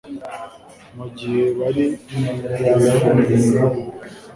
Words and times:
mu 0.97 1.05
gihe 1.17 1.43
bari 1.59 1.85
bagifungura 2.59 3.61